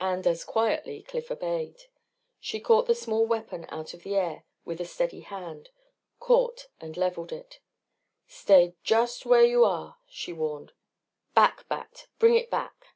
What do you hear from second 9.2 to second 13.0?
where you are!" she warned. "Back, Bat, bring it back!"